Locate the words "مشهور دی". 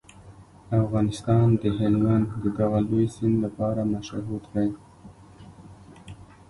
3.93-4.69